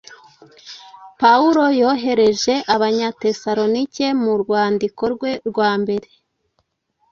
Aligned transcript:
Pawulo 1.21 1.63
yoherereje 1.79 2.53
Abanyatesalonike 2.73 4.05
mu 4.23 4.33
rwandiko 4.41 5.03
rwe 5.13 5.31
rwa 5.49 5.71
mbere, 5.81 6.07